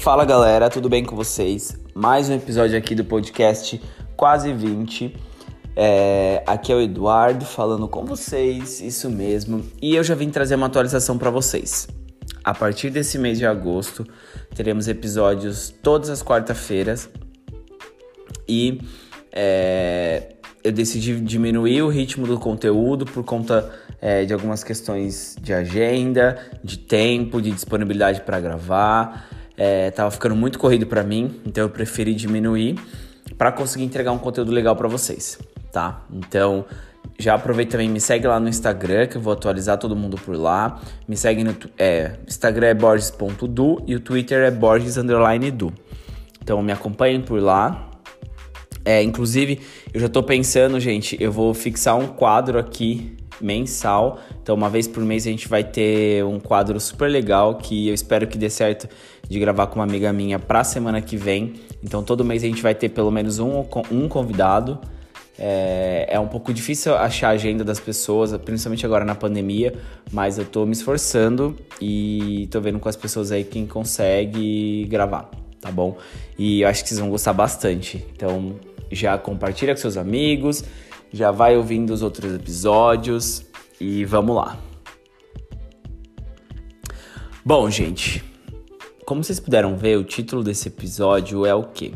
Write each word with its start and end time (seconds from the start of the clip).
Fala 0.00 0.24
galera, 0.24 0.70
tudo 0.70 0.88
bem 0.88 1.04
com 1.04 1.14
vocês? 1.14 1.78
Mais 1.94 2.30
um 2.30 2.34
episódio 2.34 2.76
aqui 2.76 2.94
do 2.94 3.04
podcast 3.04 3.78
Quase 4.16 4.50
20. 4.50 5.14
É, 5.76 6.42
aqui 6.46 6.72
é 6.72 6.74
o 6.74 6.80
Eduardo 6.80 7.44
falando 7.44 7.86
com 7.86 8.06
vocês, 8.06 8.80
isso 8.80 9.10
mesmo. 9.10 9.62
E 9.80 9.94
eu 9.94 10.02
já 10.02 10.14
vim 10.14 10.30
trazer 10.30 10.54
uma 10.54 10.68
atualização 10.68 11.18
para 11.18 11.28
vocês. 11.28 11.86
A 12.42 12.54
partir 12.54 12.88
desse 12.88 13.18
mês 13.18 13.36
de 13.36 13.44
agosto, 13.44 14.06
teremos 14.54 14.88
episódios 14.88 15.68
todas 15.82 16.08
as 16.08 16.22
quarta-feiras. 16.22 17.10
E 18.48 18.80
é, 19.30 20.32
eu 20.64 20.72
decidi 20.72 21.20
diminuir 21.20 21.82
o 21.82 21.90
ritmo 21.90 22.26
do 22.26 22.40
conteúdo 22.40 23.04
por 23.04 23.22
conta 23.22 23.70
é, 24.00 24.24
de 24.24 24.32
algumas 24.32 24.64
questões 24.64 25.36
de 25.42 25.52
agenda, 25.52 26.38
de 26.64 26.78
tempo, 26.78 27.42
de 27.42 27.50
disponibilidade 27.50 28.22
para 28.22 28.40
gravar. 28.40 29.39
É, 29.62 29.90
tava 29.90 30.10
ficando 30.10 30.34
muito 30.34 30.58
corrido 30.58 30.86
para 30.86 31.02
mim, 31.02 31.38
então 31.44 31.62
eu 31.62 31.68
preferi 31.68 32.14
diminuir 32.14 32.78
para 33.36 33.52
conseguir 33.52 33.84
entregar 33.84 34.10
um 34.10 34.16
conteúdo 34.16 34.50
legal 34.50 34.74
para 34.74 34.88
vocês, 34.88 35.38
tá? 35.70 36.02
Então 36.10 36.64
já 37.18 37.34
aproveita 37.34 37.72
também, 37.72 37.86
me 37.86 38.00
segue 38.00 38.26
lá 38.26 38.40
no 38.40 38.48
Instagram, 38.48 39.06
que 39.06 39.18
eu 39.18 39.20
vou 39.20 39.34
atualizar 39.34 39.76
todo 39.76 39.94
mundo 39.94 40.16
por 40.16 40.34
lá. 40.34 40.80
Me 41.06 41.14
segue 41.14 41.44
no 41.44 41.54
é, 41.78 42.12
Instagram 42.26 42.68
é 42.68 42.74
borges.du 42.74 43.84
e 43.86 43.94
o 43.94 44.00
Twitter 44.00 44.44
é 44.44 44.50
borges_du. 44.50 45.74
Então 46.42 46.62
me 46.62 46.72
acompanhem 46.72 47.20
por 47.20 47.38
lá. 47.38 47.90
É, 48.82 49.02
inclusive, 49.02 49.60
eu 49.92 50.00
já 50.00 50.08
tô 50.08 50.22
pensando, 50.22 50.80
gente, 50.80 51.22
eu 51.22 51.30
vou 51.30 51.52
fixar 51.52 51.98
um 51.98 52.06
quadro 52.06 52.58
aqui 52.58 53.14
mensal. 53.40 54.18
Então, 54.42 54.54
uma 54.54 54.68
vez 54.68 54.86
por 54.86 55.04
mês 55.04 55.26
a 55.26 55.30
gente 55.30 55.48
vai 55.48 55.64
ter 55.64 56.24
um 56.24 56.38
quadro 56.38 56.78
super 56.78 57.08
legal 57.08 57.56
que 57.56 57.88
eu 57.88 57.94
espero 57.94 58.26
que 58.26 58.38
dê 58.38 58.50
certo 58.50 58.88
de 59.28 59.38
gravar 59.38 59.66
com 59.68 59.76
uma 59.76 59.84
amiga 59.84 60.12
minha 60.12 60.38
pra 60.38 60.64
semana 60.64 61.00
que 61.00 61.16
vem. 61.16 61.54
Então, 61.82 62.02
todo 62.02 62.24
mês 62.24 62.42
a 62.42 62.46
gente 62.46 62.62
vai 62.62 62.74
ter 62.74 62.88
pelo 62.88 63.10
menos 63.10 63.38
um, 63.38 63.64
um 63.90 64.08
convidado. 64.08 64.78
É, 65.38 66.06
é 66.10 66.20
um 66.20 66.28
pouco 66.28 66.52
difícil 66.52 66.94
achar 66.94 67.28
a 67.28 67.30
agenda 67.30 67.64
das 67.64 67.80
pessoas, 67.80 68.36
principalmente 68.36 68.84
agora 68.84 69.06
na 69.06 69.14
pandemia, 69.14 69.74
mas 70.12 70.36
eu 70.36 70.44
tô 70.44 70.66
me 70.66 70.72
esforçando 70.72 71.56
e 71.80 72.46
tô 72.50 72.60
vendo 72.60 72.78
com 72.78 72.90
as 72.90 72.96
pessoas 72.96 73.32
aí 73.32 73.42
quem 73.42 73.66
consegue 73.66 74.84
gravar, 74.90 75.30
tá 75.58 75.72
bom? 75.72 75.96
E 76.38 76.60
eu 76.60 76.68
acho 76.68 76.82
que 76.82 76.90
vocês 76.90 77.00
vão 77.00 77.08
gostar 77.08 77.32
bastante. 77.32 78.04
Então, 78.14 78.56
já 78.92 79.16
compartilha 79.16 79.74
com 79.74 79.80
seus 79.80 79.96
amigos, 79.96 80.62
já 81.12 81.30
vai 81.30 81.56
ouvindo 81.56 81.92
os 81.92 82.02
outros 82.02 82.34
episódios 82.34 83.44
e 83.80 84.04
vamos 84.04 84.36
lá. 84.36 84.58
Bom, 87.44 87.68
gente, 87.70 88.22
como 89.04 89.24
vocês 89.24 89.40
puderam 89.40 89.76
ver, 89.76 89.98
o 89.98 90.04
título 90.04 90.42
desse 90.44 90.68
episódio 90.68 91.44
é 91.44 91.54
o 91.54 91.64
quê? 91.64 91.92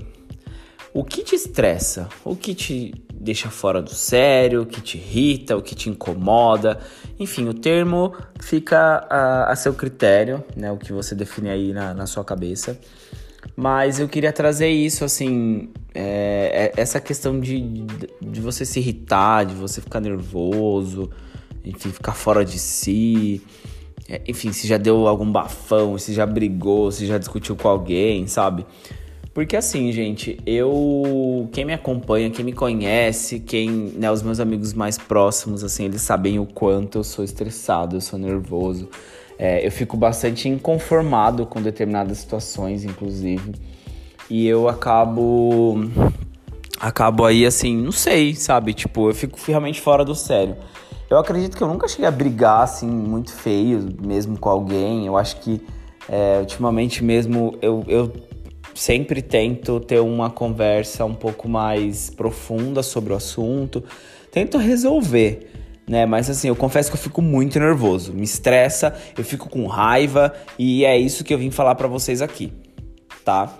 O 0.93 1.05
que 1.05 1.23
te 1.23 1.35
estressa? 1.35 2.09
O 2.25 2.35
que 2.35 2.55
te 2.55 2.95
deixa 3.13 3.51
fora 3.51 3.83
do 3.83 3.91
sério? 3.91 4.63
O 4.63 4.67
que 4.67 4.81
te 4.81 4.97
irrita? 4.97 5.57
O 5.57 5.63
que 5.63 5.75
te 5.75 5.91
incomoda? 5.91 6.81
Enfim, 7.19 7.49
o 7.49 7.55
termo 7.55 8.15
fica 8.41 9.07
a, 9.11 9.53
a 9.53 9.57
seu 9.57 9.75
critério, 9.75 10.43
né? 10.57 10.71
O 10.71 10.77
que 10.77 10.93
você 10.93 11.15
define 11.15 11.51
aí 11.51 11.73
na, 11.73 11.93
na 11.95 12.07
sua 12.07 12.25
cabeça. 12.25 12.79
Mas 13.57 14.01
eu 14.01 14.09
queria 14.09 14.33
trazer 14.33 14.69
isso, 14.69 15.05
assim, 15.05 15.69
é, 15.95 16.73
é, 16.77 16.81
essa 16.81 17.01
questão 17.01 17.39
de, 17.39 17.61
de 18.21 18.41
você 18.41 18.65
se 18.65 18.81
irritar, 18.81 19.45
de 19.45 19.55
você 19.55 19.81
ficar 19.81 20.01
nervoso, 20.01 21.11
enfim, 21.65 21.91
ficar 21.91 22.13
fora 22.13 22.45
de 22.45 22.59
si. 22.59 23.41
É, 24.09 24.21
enfim, 24.27 24.53
se 24.53 24.67
já 24.67 24.77
deu 24.77 25.07
algum 25.07 25.31
bafão, 25.31 25.97
se 25.99 26.13
já 26.13 26.27
brigou, 26.27 26.91
se 26.91 27.07
já 27.07 27.17
discutiu 27.17 27.55
com 27.57 27.69
alguém, 27.69 28.27
sabe? 28.27 28.67
Porque 29.33 29.57
assim, 29.57 29.91
gente, 29.91 30.39
eu. 30.47 31.49
Quem 31.53 31.65
me 31.65 31.73
acompanha, 31.73 32.31
quem 32.31 32.45
me 32.45 32.53
conhece, 32.53 33.41
quem. 33.41 33.69
Né, 33.97 34.11
os 34.11 34.23
meus 34.23 34.39
amigos 34.39 34.73
mais 34.73 34.97
próximos, 34.97 35.65
assim, 35.65 35.87
eles 35.87 36.03
sabem 36.03 36.39
o 36.39 36.47
quanto 36.47 36.99
eu 36.99 37.05
sou 37.05 37.25
estressado, 37.25 37.97
eu 37.97 38.01
sou 38.01 38.17
nervoso. 38.17 38.89
É, 39.39 39.67
eu 39.67 39.71
fico 39.71 39.97
bastante 39.97 40.49
inconformado 40.49 41.45
com 41.47 41.61
determinadas 41.61 42.19
situações, 42.19 42.85
inclusive. 42.85 43.55
E 44.31 44.47
eu 44.47 44.69
acabo. 44.69 45.91
Acabo 46.81 47.25
aí 47.25 47.47
assim, 47.47 47.77
não 47.77 47.93
sei, 47.93 48.35
sabe? 48.35 48.75
Tipo, 48.75 49.09
eu 49.09 49.15
fico 49.15 49.39
realmente 49.47 49.81
fora 49.81 50.05
do 50.05 50.15
sério. 50.15 50.57
Eu 51.09 51.19
acredito 51.19 51.57
que 51.57 51.63
eu 51.63 51.69
nunca 51.69 51.87
cheguei 51.87 52.07
a 52.07 52.11
brigar 52.11 52.63
assim, 52.63 52.89
muito 52.89 53.33
feio, 53.33 53.89
mesmo 54.03 54.39
com 54.39 54.49
alguém. 54.49 55.07
Eu 55.07 55.17
acho 55.17 55.37
que 55.41 55.61
é, 56.09 56.39
ultimamente 56.41 57.03
mesmo 57.03 57.57
eu, 57.63 57.85
eu 57.87 58.13
sempre 58.75 59.23
tento 59.23 59.79
ter 59.81 60.01
uma 60.01 60.31
conversa 60.31 61.05
um 61.05 61.15
pouco 61.15 61.49
mais 61.49 62.11
profunda 62.11 62.83
sobre 62.83 63.13
o 63.13 63.17
assunto. 63.17 63.83
Tento 64.31 64.59
resolver 64.59 65.54
né? 65.89 66.07
Mas 66.07 66.29
assim, 66.31 66.49
eu 66.49 66.57
confesso 66.57 66.91
que 66.91 66.97
eu 66.97 67.01
fico 67.01 67.21
muito 67.21 67.59
nervoso, 67.59 68.13
me 68.13 68.25
estressa, 68.25 68.95
eu 69.17 69.25
fico 69.25 69.49
com 69.49 69.67
raiva 69.67 70.33
e 70.59 70.85
é 70.85 70.99
isso 70.99 71.25
que 71.25 71.33
eu 71.33 71.39
vim 71.39 71.51
falar 71.51 71.75
para 71.75 71.89
vocês 71.89 72.23
aqui, 72.23 72.53
tá? 73.25 73.57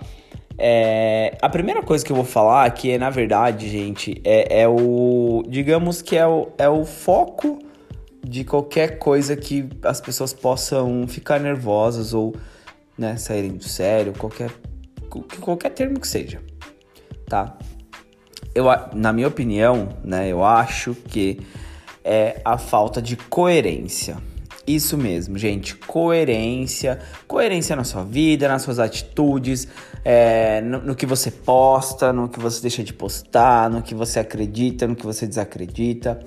É, 0.57 1.37
a 1.41 1.49
primeira 1.49 1.81
coisa 1.83 2.03
que 2.03 2.11
eu 2.11 2.15
vou 2.15 2.25
falar 2.25 2.69
que 2.71 2.91
é, 2.91 2.97
na 2.97 3.09
verdade, 3.09 3.69
gente, 3.69 4.21
é, 4.23 4.61
é 4.61 4.67
o. 4.67 5.43
Digamos 5.47 6.01
que 6.01 6.15
é 6.15 6.25
o, 6.25 6.49
é 6.57 6.69
o 6.69 6.85
foco 6.85 7.59
de 8.23 8.43
qualquer 8.43 8.97
coisa 8.97 9.35
que 9.35 9.69
as 9.83 10.01
pessoas 10.01 10.33
possam 10.33 11.07
ficar 11.07 11.39
nervosas 11.39 12.13
ou 12.13 12.35
né, 12.97 13.17
saírem 13.17 13.51
do 13.51 13.65
sério, 13.65 14.13
qualquer, 14.13 14.49
qualquer 15.41 15.69
termo 15.71 15.99
que 15.99 16.07
seja, 16.07 16.41
tá? 17.27 17.57
Eu, 18.53 18.65
na 18.93 19.11
minha 19.11 19.27
opinião, 19.27 19.89
né, 20.03 20.29
eu 20.29 20.43
acho 20.43 20.95
que 20.95 21.39
é 22.05 22.39
a 22.45 22.57
falta 22.57 23.01
de 23.01 23.17
coerência. 23.17 24.17
Isso 24.67 24.97
mesmo, 24.97 25.37
gente, 25.37 25.75
coerência, 25.75 26.99
coerência 27.27 27.75
na 27.75 27.83
sua 27.83 28.03
vida, 28.03 28.47
nas 28.47 28.61
suas 28.63 28.79
atitudes, 28.79 29.67
é, 30.03 30.61
no, 30.61 30.81
no, 30.81 30.95
que 30.95 31.05
você 31.05 31.29
posta, 31.29 32.11
no 32.11 32.29
que 32.29 32.39
você 32.39 32.61
deixa 32.61 32.83
de 32.83 32.91
postar, 32.93 33.69
no 33.69 33.81
que 33.81 33.93
você 33.93 34.19
acredita, 34.19 34.87
no 34.87 34.95
que 34.95 35.05
você 35.05 35.27
desacredita. 35.27 36.19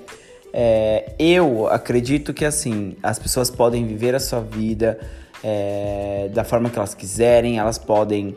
É, 0.53 1.13
eu 1.19 1.67
acredito 1.67 2.33
que 2.33 2.45
assim 2.45 2.95
as 3.03 3.19
pessoas 3.19 3.49
podem 3.49 3.85
viver 3.85 4.15
a 4.15 4.19
sua 4.19 4.39
vida 4.39 4.99
é, 5.43 6.29
da 6.33 6.43
forma 6.43 6.69
que 6.69 6.77
elas 6.77 6.93
quiserem, 6.93 7.57
elas 7.57 7.77
podem 7.77 8.35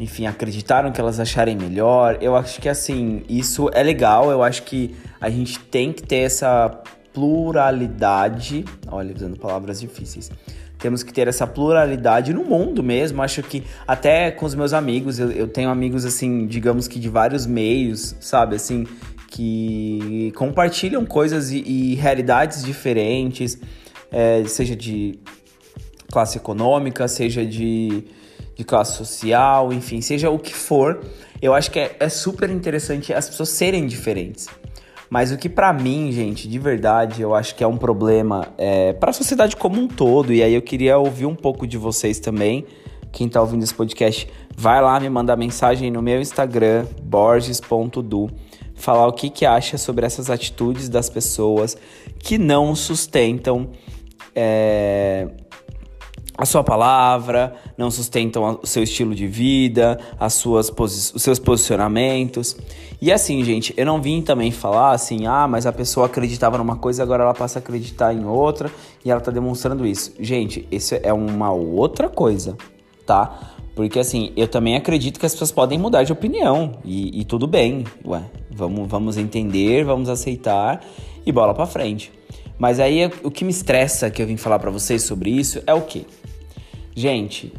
enfim, 0.00 0.26
acreditaram 0.26 0.90
que 0.90 0.98
elas 0.98 1.20
acharem 1.20 1.54
melhor. 1.54 2.16
Eu 2.22 2.34
acho 2.34 2.58
que 2.58 2.70
assim, 2.70 3.22
isso 3.28 3.68
é 3.74 3.82
legal, 3.82 4.30
eu 4.30 4.42
acho 4.42 4.62
que 4.62 4.96
a 5.20 5.28
gente 5.28 5.58
tem 5.58 5.92
que 5.92 6.02
ter 6.02 6.20
essa 6.20 6.70
pluralidade, 7.12 8.64
olha, 8.88 9.14
usando 9.14 9.38
palavras 9.38 9.78
difíceis. 9.78 10.30
Temos 10.78 11.02
que 11.02 11.12
ter 11.12 11.28
essa 11.28 11.46
pluralidade 11.46 12.32
no 12.32 12.42
mundo 12.42 12.82
mesmo. 12.82 13.20
Acho 13.20 13.42
que 13.42 13.62
até 13.86 14.30
com 14.30 14.46
os 14.46 14.54
meus 14.54 14.72
amigos, 14.72 15.18
eu, 15.18 15.30
eu 15.30 15.46
tenho 15.46 15.68
amigos 15.68 16.06
assim, 16.06 16.46
digamos 16.46 16.88
que 16.88 16.98
de 16.98 17.10
vários 17.10 17.44
meios, 17.44 18.16
sabe, 18.20 18.56
assim, 18.56 18.86
que 19.28 20.32
compartilham 20.34 21.04
coisas 21.04 21.50
e, 21.50 21.58
e 21.58 21.94
realidades 21.94 22.64
diferentes, 22.64 23.58
é, 24.10 24.42
seja 24.46 24.74
de 24.74 25.18
classe 26.10 26.38
econômica, 26.38 27.06
seja 27.06 27.44
de 27.44 28.02
de 28.60 28.64
classe 28.64 28.96
social, 28.98 29.72
enfim, 29.72 30.02
seja 30.02 30.28
o 30.28 30.38
que 30.38 30.54
for, 30.54 31.00
eu 31.40 31.54
acho 31.54 31.70
que 31.70 31.78
é, 31.78 31.96
é 31.98 32.08
super 32.10 32.50
interessante 32.50 33.10
as 33.10 33.26
pessoas 33.26 33.48
serem 33.48 33.86
diferentes. 33.86 34.48
Mas 35.08 35.32
o 35.32 35.38
que 35.38 35.48
para 35.48 35.72
mim, 35.72 36.12
gente, 36.12 36.46
de 36.46 36.58
verdade, 36.58 37.22
eu 37.22 37.34
acho 37.34 37.54
que 37.54 37.64
é 37.64 37.66
um 37.66 37.78
problema 37.78 38.48
é, 38.58 38.92
para 38.92 39.10
a 39.10 39.12
sociedade 39.12 39.56
como 39.56 39.80
um 39.80 39.88
todo. 39.88 40.32
E 40.32 40.42
aí 40.42 40.54
eu 40.54 40.62
queria 40.62 40.98
ouvir 40.98 41.26
um 41.26 41.34
pouco 41.34 41.66
de 41.66 41.78
vocês 41.78 42.20
também. 42.20 42.66
Quem 43.10 43.28
tá 43.28 43.40
ouvindo 43.40 43.64
esse 43.64 43.74
podcast, 43.74 44.28
vai 44.54 44.80
lá 44.80 45.00
me 45.00 45.08
mandar 45.08 45.36
mensagem 45.36 45.90
no 45.90 46.00
meu 46.00 46.20
Instagram, 46.20 46.86
borges.du, 47.02 48.30
falar 48.76 49.08
o 49.08 49.12
que, 49.12 49.30
que 49.30 49.44
acha 49.44 49.76
sobre 49.78 50.06
essas 50.06 50.30
atitudes 50.30 50.88
das 50.88 51.08
pessoas 51.08 51.76
que 52.20 52.38
não 52.38 52.76
sustentam 52.76 53.70
é, 54.36 55.26
a 56.40 56.46
sua 56.46 56.64
palavra, 56.64 57.54
não 57.76 57.90
sustentam 57.90 58.58
o 58.62 58.66
seu 58.66 58.82
estilo 58.82 59.14
de 59.14 59.26
vida, 59.26 60.00
as 60.18 60.32
suas 60.34 60.70
os 60.70 61.22
seus 61.22 61.38
posicionamentos. 61.38 62.56
E 63.00 63.12
assim, 63.12 63.44
gente, 63.44 63.74
eu 63.76 63.84
não 63.84 64.00
vim 64.00 64.22
também 64.22 64.50
falar 64.50 64.92
assim, 64.92 65.26
ah, 65.26 65.46
mas 65.46 65.66
a 65.66 65.72
pessoa 65.72 66.06
acreditava 66.06 66.56
numa 66.56 66.76
coisa, 66.76 67.02
agora 67.02 67.24
ela 67.24 67.34
passa 67.34 67.58
a 67.58 67.60
acreditar 67.60 68.14
em 68.14 68.24
outra 68.24 68.70
e 69.04 69.10
ela 69.10 69.20
tá 69.20 69.30
demonstrando 69.30 69.86
isso. 69.86 70.14
Gente, 70.18 70.66
isso 70.70 70.94
é 71.02 71.12
uma 71.12 71.52
outra 71.52 72.08
coisa, 72.08 72.56
tá? 73.06 73.38
Porque 73.74 73.98
assim, 73.98 74.32
eu 74.34 74.48
também 74.48 74.76
acredito 74.76 75.20
que 75.20 75.26
as 75.26 75.32
pessoas 75.32 75.52
podem 75.52 75.78
mudar 75.78 76.04
de 76.04 76.12
opinião 76.12 76.78
e, 76.84 77.20
e 77.20 77.24
tudo 77.24 77.46
bem, 77.46 77.84
ué, 78.04 78.22
vamos, 78.50 78.88
vamos 78.88 79.16
entender, 79.18 79.84
vamos 79.84 80.08
aceitar 80.08 80.82
e 81.24 81.30
bola 81.30 81.52
pra 81.52 81.66
frente. 81.66 82.10
Mas 82.60 82.78
aí 82.78 83.10
o 83.24 83.30
que 83.30 83.42
me 83.42 83.50
estressa 83.50 84.10
que 84.10 84.20
eu 84.20 84.26
vim 84.26 84.36
falar 84.36 84.58
para 84.58 84.70
vocês 84.70 85.02
sobre 85.02 85.30
isso 85.30 85.62
é 85.66 85.72
o 85.72 85.80
quê? 85.80 86.04
Gente, 86.94 87.50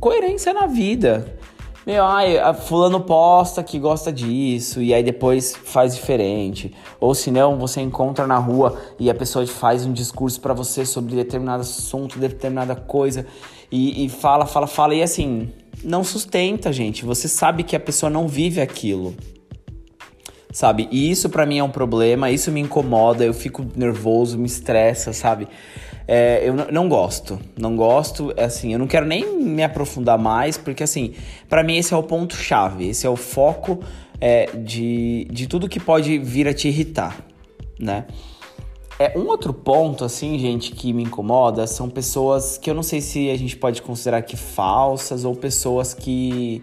coerência 0.00 0.52
na 0.52 0.66
vida. 0.66 1.38
Meu, 1.86 2.04
ai, 2.04 2.36
fulano 2.54 3.00
posta 3.00 3.62
que 3.62 3.78
gosta 3.78 4.12
disso 4.12 4.82
e 4.82 4.92
aí 4.92 5.04
depois 5.04 5.54
faz 5.54 5.94
diferente. 5.94 6.74
Ou 6.98 7.14
se 7.14 7.30
não, 7.30 7.58
você 7.58 7.80
encontra 7.80 8.26
na 8.26 8.38
rua 8.38 8.76
e 8.98 9.08
a 9.08 9.14
pessoa 9.14 9.46
faz 9.46 9.86
um 9.86 9.92
discurso 9.92 10.40
para 10.40 10.52
você 10.52 10.84
sobre 10.84 11.14
determinado 11.14 11.60
assunto, 11.60 12.18
determinada 12.18 12.74
coisa 12.74 13.24
e, 13.70 14.04
e 14.04 14.08
fala, 14.08 14.46
fala, 14.46 14.66
fala 14.66 14.96
e 14.96 15.02
assim, 15.02 15.48
não 15.84 16.02
sustenta, 16.02 16.72
gente. 16.72 17.04
Você 17.04 17.28
sabe 17.28 17.62
que 17.62 17.76
a 17.76 17.80
pessoa 17.80 18.10
não 18.10 18.26
vive 18.26 18.60
aquilo. 18.60 19.14
Sabe? 20.52 20.88
E 20.90 21.10
isso 21.10 21.28
para 21.28 21.46
mim 21.46 21.58
é 21.58 21.64
um 21.64 21.70
problema, 21.70 22.30
isso 22.30 22.50
me 22.50 22.60
incomoda, 22.60 23.24
eu 23.24 23.32
fico 23.32 23.64
nervoso, 23.76 24.36
me 24.36 24.46
estressa, 24.46 25.12
sabe? 25.12 25.46
É, 26.08 26.42
eu 26.42 26.54
não 26.72 26.88
gosto, 26.88 27.38
não 27.56 27.76
gosto, 27.76 28.32
é 28.36 28.44
assim, 28.44 28.72
eu 28.72 28.78
não 28.80 28.88
quero 28.88 29.06
nem 29.06 29.36
me 29.36 29.62
aprofundar 29.62 30.18
mais, 30.18 30.58
porque 30.58 30.82
assim, 30.82 31.14
para 31.48 31.62
mim 31.62 31.76
esse 31.76 31.94
é 31.94 31.96
o 31.96 32.02
ponto 32.02 32.34
chave, 32.34 32.88
esse 32.88 33.06
é 33.06 33.10
o 33.10 33.14
foco 33.14 33.78
é, 34.20 34.46
de, 34.56 35.28
de 35.30 35.46
tudo 35.46 35.68
que 35.68 35.78
pode 35.78 36.18
vir 36.18 36.48
a 36.48 36.52
te 36.52 36.66
irritar, 36.66 37.24
né? 37.78 38.06
É, 38.98 39.16
um 39.16 39.26
outro 39.28 39.54
ponto, 39.54 40.04
assim, 40.04 40.38
gente, 40.38 40.72
que 40.72 40.92
me 40.92 41.04
incomoda 41.04 41.66
são 41.66 41.88
pessoas 41.88 42.58
que 42.58 42.68
eu 42.68 42.74
não 42.74 42.82
sei 42.82 43.00
se 43.00 43.30
a 43.30 43.38
gente 43.38 43.56
pode 43.56 43.80
considerar 43.80 44.20
que 44.20 44.36
falsas 44.36 45.24
ou 45.24 45.34
pessoas 45.34 45.94
que 45.94 46.62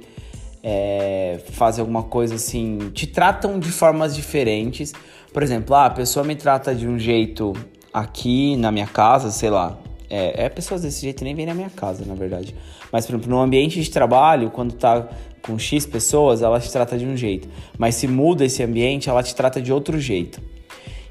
é, 0.69 1.39
fazem 1.51 1.81
alguma 1.81 2.03
coisa 2.03 2.35
assim, 2.35 2.91
te 2.93 3.07
tratam 3.07 3.57
de 3.57 3.71
formas 3.71 4.13
diferentes. 4.13 4.93
Por 5.31 5.41
exemplo, 5.41 5.73
ah, 5.73 5.85
a 5.85 5.89
pessoa 5.89 6.25
me 6.25 6.35
trata 6.35 6.75
de 6.75 6.85
um 6.85 6.99
jeito 6.99 7.53
aqui 7.93 8.57
na 8.57 8.69
minha 8.69 8.85
casa, 8.85 9.31
sei 9.31 9.49
lá. 9.49 9.77
É, 10.09 10.43
é 10.43 10.49
pessoas 10.49 10.81
desse 10.81 11.03
jeito 11.03 11.23
nem 11.23 11.33
vem 11.33 11.45
na 11.45 11.53
minha 11.53 11.69
casa, 11.69 12.03
na 12.05 12.15
verdade. 12.15 12.53
Mas, 12.91 13.05
por 13.05 13.13
exemplo, 13.13 13.29
no 13.29 13.39
ambiente 13.39 13.81
de 13.81 13.89
trabalho, 13.89 14.51
quando 14.51 14.73
tá 14.73 15.07
com 15.41 15.57
X 15.57 15.85
pessoas, 15.85 16.41
ela 16.41 16.59
te 16.59 16.69
trata 16.69 16.97
de 16.97 17.05
um 17.05 17.15
jeito. 17.15 17.47
Mas 17.77 17.95
se 17.95 18.05
muda 18.05 18.43
esse 18.43 18.61
ambiente, 18.61 19.09
ela 19.09 19.23
te 19.23 19.33
trata 19.33 19.61
de 19.61 19.71
outro 19.71 19.97
jeito. 19.97 20.41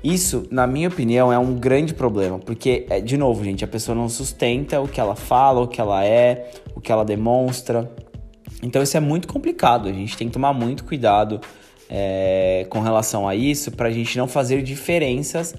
Isso, 0.04 0.46
na 0.50 0.66
minha 0.66 0.88
opinião, 0.88 1.32
é 1.32 1.38
um 1.38 1.54
grande 1.54 1.94
problema, 1.94 2.38
porque, 2.38 2.86
é, 2.90 3.00
de 3.00 3.16
novo, 3.16 3.42
gente, 3.42 3.64
a 3.64 3.68
pessoa 3.68 3.94
não 3.94 4.08
sustenta 4.08 4.80
o 4.80 4.86
que 4.86 5.00
ela 5.00 5.16
fala, 5.16 5.62
o 5.62 5.66
que 5.66 5.80
ela 5.80 6.04
é, 6.04 6.50
o 6.74 6.80
que 6.80 6.92
ela 6.92 7.04
demonstra. 7.04 7.90
Então, 8.62 8.82
isso 8.82 8.96
é 8.96 9.00
muito 9.00 9.28
complicado. 9.28 9.88
A 9.88 9.92
gente 9.92 10.16
tem 10.16 10.28
que 10.28 10.32
tomar 10.32 10.52
muito 10.52 10.84
cuidado 10.84 11.40
é, 11.88 12.66
com 12.68 12.80
relação 12.80 13.28
a 13.28 13.34
isso, 13.34 13.70
para 13.72 13.88
a 13.88 13.92
gente 13.92 14.16
não 14.18 14.26
fazer 14.26 14.62
diferenças 14.62 15.54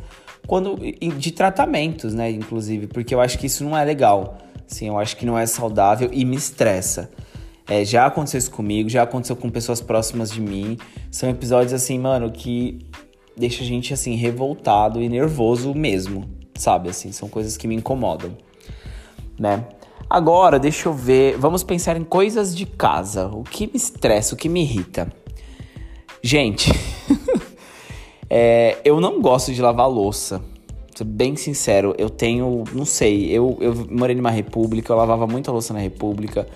quando 0.47 0.77
de 1.17 1.31
tratamentos, 1.31 2.13
né, 2.13 2.31
inclusive, 2.31 2.87
porque 2.87 3.13
eu 3.13 3.19
acho 3.19 3.37
que 3.37 3.47
isso 3.47 3.65
não 3.65 3.77
é 3.77 3.83
legal. 3.83 4.37
Sim, 4.65 4.87
eu 4.87 4.97
acho 4.97 5.17
que 5.17 5.25
não 5.25 5.37
é 5.37 5.45
saudável 5.45 6.09
e 6.11 6.23
me 6.23 6.37
estressa. 6.37 7.11
É, 7.67 7.83
já 7.83 8.05
aconteceu 8.05 8.37
isso 8.37 8.51
comigo, 8.51 8.89
já 8.89 9.03
aconteceu 9.03 9.35
com 9.35 9.49
pessoas 9.49 9.81
próximas 9.81 10.31
de 10.31 10.39
mim. 10.39 10.77
São 11.11 11.29
episódios 11.29 11.73
assim, 11.73 11.99
mano, 11.99 12.31
que 12.31 12.79
deixa 13.35 13.61
a 13.61 13.65
gente 13.65 13.93
assim 13.93 14.15
revoltado 14.15 15.01
e 15.01 15.09
nervoso 15.09 15.73
mesmo, 15.75 16.29
sabe? 16.55 16.89
Assim, 16.89 17.11
são 17.11 17.27
coisas 17.27 17.57
que 17.57 17.67
me 17.67 17.75
incomodam, 17.75 18.37
né? 19.37 19.65
Agora, 20.09 20.57
deixa 20.57 20.87
eu 20.87 20.93
ver, 20.93 21.37
vamos 21.37 21.63
pensar 21.63 21.97
em 21.97 22.03
coisas 22.03 22.55
de 22.55 22.65
casa. 22.65 23.27
O 23.27 23.43
que 23.43 23.67
me 23.67 23.73
estressa, 23.75 24.35
o 24.35 24.37
que 24.37 24.47
me 24.47 24.61
irrita? 24.61 25.11
Gente, 26.21 26.71
é, 28.29 28.77
eu 28.85 29.01
não 29.01 29.21
gosto 29.21 29.53
de 29.53 29.61
lavar 29.61 29.89
louça. 29.89 30.41
Sou 30.95 31.05
bem 31.05 31.35
sincero, 31.35 31.93
eu 31.97 32.09
tenho, 32.09 32.63
não 32.73 32.85
sei, 32.85 33.29
eu, 33.29 33.57
eu 33.59 33.85
morei 33.91 34.15
numa 34.15 34.31
república, 34.31 34.91
eu 34.93 34.97
lavava 34.97 35.27
muita 35.27 35.51
louça 35.51 35.73
na 35.73 35.79
república. 35.79 36.47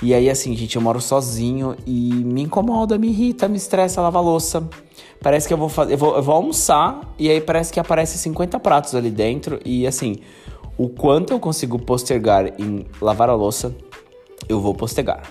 E 0.00 0.14
aí, 0.14 0.30
assim, 0.30 0.54
gente, 0.56 0.76
eu 0.76 0.82
moro 0.82 1.00
sozinho 1.00 1.76
e 1.84 2.12
me 2.12 2.42
incomoda, 2.42 2.96
me 2.96 3.08
irrita, 3.08 3.48
me 3.48 3.56
estressa 3.56 4.00
lavar 4.00 4.22
louça. 4.22 4.68
Parece 5.20 5.48
que 5.48 5.54
eu 5.54 5.58
vou 5.58 5.68
fazer. 5.68 5.94
Eu 5.94 5.98
vou, 5.98 6.16
eu 6.16 6.22
vou 6.22 6.34
almoçar 6.34 7.14
e 7.18 7.28
aí 7.28 7.40
parece 7.40 7.72
que 7.72 7.80
aparece 7.80 8.18
50 8.18 8.58
pratos 8.60 8.94
ali 8.94 9.10
dentro. 9.10 9.60
E 9.64 9.86
assim, 9.86 10.20
o 10.76 10.88
quanto 10.88 11.32
eu 11.32 11.40
consigo 11.40 11.78
postergar 11.78 12.60
em 12.60 12.86
lavar 13.00 13.28
a 13.28 13.34
louça, 13.34 13.74
eu 14.48 14.60
vou 14.60 14.74
postergar. 14.74 15.22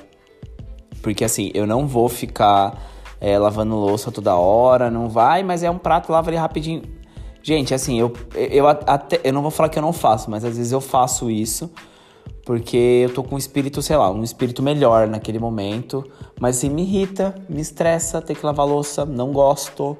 Porque 1.01 1.23
assim, 1.23 1.51
eu 1.53 1.67
não 1.67 1.85
vou 1.85 2.07
ficar 2.07 2.81
é, 3.19 3.37
lavando 3.37 3.75
louça 3.75 4.11
toda 4.11 4.35
hora, 4.35 4.89
não 4.89 5.09
vai, 5.09 5.43
mas 5.43 5.63
é 5.63 5.69
um 5.69 5.77
prato, 5.77 6.11
lava 6.11 6.29
ali 6.29 6.37
rapidinho. 6.37 6.81
Gente, 7.41 7.73
assim, 7.73 7.99
eu, 7.99 8.13
eu 8.33 8.67
até. 8.67 9.19
Eu 9.23 9.33
não 9.33 9.41
vou 9.41 9.51
falar 9.51 9.67
que 9.67 9.77
eu 9.77 9.83
não 9.83 9.91
faço, 9.91 10.31
mas 10.31 10.45
às 10.45 10.55
vezes 10.55 10.71
eu 10.71 10.79
faço 10.79 11.29
isso 11.29 11.69
porque 12.45 13.01
eu 13.03 13.13
tô 13.13 13.23
com 13.23 13.35
um 13.35 13.37
espírito, 13.37 13.81
sei 13.81 13.95
lá, 13.95 14.11
um 14.11 14.23
espírito 14.23 14.61
melhor 14.61 15.07
naquele 15.07 15.39
momento, 15.39 16.03
mas 16.39 16.57
assim, 16.57 16.69
me 16.69 16.83
irrita, 16.83 17.33
me 17.47 17.61
estressa 17.61 18.21
ter 18.21 18.35
que 18.35 18.45
lavar 18.45 18.67
louça, 18.67 19.05
não 19.05 19.31
gosto, 19.31 19.97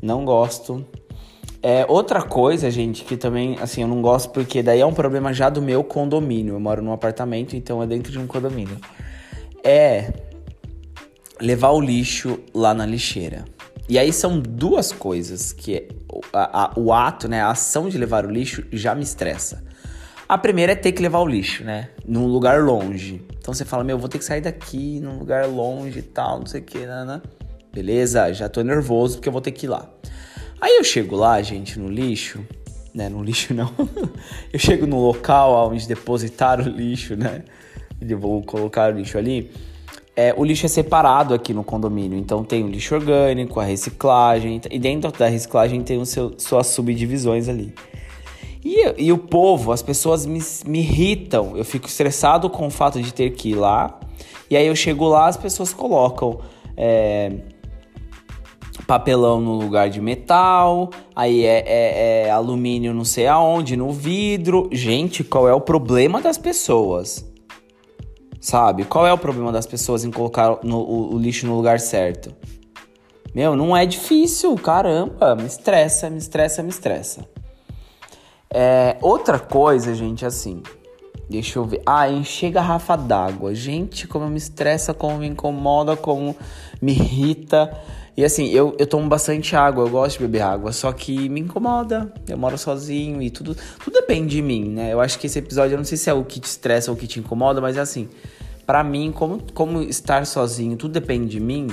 não 0.00 0.24
gosto. 0.24 0.84
É, 1.62 1.84
outra 1.88 2.22
coisa, 2.22 2.70
gente, 2.70 3.04
que 3.04 3.16
também, 3.16 3.58
assim, 3.60 3.82
eu 3.82 3.88
não 3.88 4.00
gosto 4.00 4.30
porque 4.30 4.62
daí 4.62 4.80
é 4.80 4.86
um 4.86 4.94
problema 4.94 5.32
já 5.32 5.50
do 5.50 5.60
meu 5.60 5.84
condomínio. 5.84 6.54
Eu 6.54 6.60
moro 6.60 6.82
num 6.82 6.92
apartamento, 6.92 7.54
então 7.54 7.82
é 7.82 7.86
dentro 7.86 8.10
de 8.10 8.18
um 8.18 8.26
condomínio. 8.26 8.78
É 9.62 10.12
levar 11.40 11.70
o 11.70 11.80
lixo 11.80 12.38
lá 12.54 12.72
na 12.72 12.86
lixeira. 12.86 13.44
E 13.88 13.98
aí 13.98 14.12
são 14.12 14.38
duas 14.38 14.92
coisas 14.92 15.52
que 15.52 15.88
a, 16.32 16.64
a, 16.64 16.72
o 16.76 16.92
ato, 16.92 17.28
né, 17.28 17.42
a 17.42 17.50
ação 17.50 17.88
de 17.88 17.98
levar 17.98 18.24
o 18.24 18.30
lixo 18.30 18.64
já 18.72 18.94
me 18.94 19.02
estressa. 19.02 19.62
A 20.28 20.38
primeira 20.38 20.72
é 20.72 20.76
ter 20.76 20.92
que 20.92 21.02
levar 21.02 21.18
o 21.18 21.26
lixo, 21.26 21.64
né? 21.64 21.88
Num 22.06 22.26
lugar 22.26 22.62
longe. 22.62 23.20
Então 23.36 23.52
você 23.52 23.64
fala, 23.64 23.82
meu, 23.82 23.98
vou 23.98 24.08
ter 24.08 24.18
que 24.18 24.24
sair 24.24 24.40
daqui 24.40 25.00
num 25.00 25.18
lugar 25.18 25.46
longe 25.48 25.98
e 25.98 26.02
tal, 26.02 26.38
não 26.38 26.46
sei 26.46 26.60
o 26.60 26.64
que, 26.64 26.78
né? 26.86 27.20
Beleza, 27.72 28.32
já 28.32 28.48
tô 28.48 28.62
nervoso 28.62 29.16
porque 29.16 29.28
eu 29.28 29.32
vou 29.32 29.40
ter 29.42 29.50
que 29.50 29.66
ir 29.66 29.70
lá. 29.70 29.90
Aí 30.60 30.76
eu 30.76 30.84
chego 30.84 31.16
lá, 31.16 31.40
gente, 31.40 31.78
no 31.78 31.88
lixo, 31.88 32.44
né? 32.94 33.08
No 33.08 33.22
lixo 33.22 33.54
não. 33.54 33.72
eu 34.52 34.58
chego 34.58 34.86
no 34.86 35.00
local 35.00 35.70
onde 35.70 35.88
depositar 35.88 36.60
o 36.60 36.68
lixo, 36.68 37.16
né? 37.16 37.44
Eu 38.00 38.18
vou 38.18 38.42
colocar 38.42 38.92
o 38.92 38.98
lixo 38.98 39.16
ali. 39.16 39.50
É, 40.14 40.34
o 40.36 40.44
lixo 40.44 40.66
é 40.66 40.68
separado 40.68 41.32
aqui 41.32 41.54
no 41.54 41.64
condomínio, 41.64 42.18
então 42.18 42.44
tem 42.44 42.62
o 42.62 42.68
lixo 42.68 42.94
orgânico, 42.94 43.58
a 43.58 43.64
reciclagem, 43.64 44.60
e 44.70 44.78
dentro 44.78 45.10
da 45.12 45.26
reciclagem 45.26 45.82
tem 45.82 45.98
o 45.98 46.04
seu, 46.04 46.34
suas 46.36 46.66
subdivisões 46.66 47.48
ali. 47.48 47.72
E, 48.62 49.04
e 49.04 49.12
o 49.12 49.18
povo, 49.18 49.72
as 49.72 49.80
pessoas 49.80 50.26
me, 50.26 50.40
me 50.66 50.80
irritam. 50.80 51.56
Eu 51.56 51.64
fico 51.64 51.86
estressado 51.86 52.50
com 52.50 52.66
o 52.66 52.70
fato 52.70 53.00
de 53.00 53.14
ter 53.14 53.30
que 53.30 53.50
ir 53.50 53.54
lá. 53.54 53.98
E 54.50 54.56
aí 54.56 54.66
eu 54.66 54.76
chego 54.76 55.08
lá, 55.08 55.26
as 55.26 55.36
pessoas 55.36 55.72
colocam 55.72 56.40
é, 56.76 57.32
papelão 58.90 59.40
no 59.40 59.52
lugar 59.52 59.88
de 59.88 60.00
metal, 60.00 60.90
aí 61.14 61.44
é, 61.44 61.62
é, 61.64 62.22
é, 62.26 62.30
alumínio 62.32 62.92
não 62.92 63.04
sei 63.04 63.28
aonde, 63.28 63.76
no 63.76 63.92
vidro. 63.92 64.68
Gente, 64.72 65.22
qual 65.22 65.48
é 65.48 65.54
o 65.54 65.60
problema 65.60 66.20
das 66.20 66.36
pessoas? 66.36 67.24
Sabe? 68.40 68.84
Qual 68.84 69.06
é 69.06 69.12
o 69.12 69.18
problema 69.18 69.52
das 69.52 69.64
pessoas 69.64 70.04
em 70.04 70.10
colocar 70.10 70.58
no, 70.64 70.78
o, 70.80 71.14
o 71.14 71.18
lixo 71.20 71.46
no 71.46 71.54
lugar 71.54 71.78
certo? 71.78 72.34
Meu, 73.32 73.54
não 73.54 73.76
é 73.76 73.86
difícil, 73.86 74.56
caramba. 74.56 75.36
Me 75.36 75.46
estressa, 75.46 76.10
me 76.10 76.18
estressa, 76.18 76.60
me 76.60 76.70
estressa. 76.70 77.28
É, 78.52 78.96
outra 79.00 79.38
coisa, 79.38 79.94
gente, 79.94 80.26
assim. 80.26 80.64
Deixa 81.30 81.60
eu 81.60 81.64
ver. 81.64 81.80
Ah, 81.86 82.10
encher 82.10 82.50
garrafa 82.50 82.96
d'água. 82.96 83.54
Gente, 83.54 84.08
como 84.08 84.28
me 84.28 84.36
estressa, 84.36 84.92
como 84.92 85.18
me 85.18 85.28
incomoda, 85.28 85.96
como 85.96 86.34
me 86.82 86.90
irrita. 86.90 87.70
E 88.16 88.24
assim, 88.24 88.48
eu, 88.48 88.74
eu 88.80 88.86
tomo 88.86 89.08
bastante 89.08 89.54
água, 89.54 89.84
eu 89.84 89.88
gosto 89.88 90.18
de 90.18 90.24
beber 90.24 90.42
água, 90.42 90.72
só 90.72 90.90
que 90.92 91.28
me 91.28 91.40
incomoda. 91.40 92.12
Eu 92.28 92.36
moro 92.36 92.58
sozinho 92.58 93.22
e 93.22 93.30
tudo, 93.30 93.56
tudo 93.82 93.94
depende 93.94 94.34
de 94.34 94.42
mim, 94.42 94.70
né? 94.70 94.92
Eu 94.92 95.00
acho 95.00 95.20
que 95.20 95.28
esse 95.28 95.38
episódio, 95.38 95.74
eu 95.74 95.78
não 95.78 95.84
sei 95.84 95.96
se 95.96 96.10
é 96.10 96.12
o 96.12 96.24
que 96.24 96.40
te 96.40 96.46
estressa 96.46 96.90
ou 96.90 96.96
o 96.96 97.00
que 97.00 97.06
te 97.06 97.20
incomoda, 97.20 97.60
mas 97.60 97.76
é 97.76 97.80
assim, 97.80 98.08
para 98.66 98.82
mim, 98.82 99.12
como, 99.12 99.40
como 99.54 99.80
estar 99.82 100.26
sozinho, 100.26 100.76
tudo 100.76 100.92
depende 100.92 101.28
de 101.28 101.40
mim. 101.40 101.68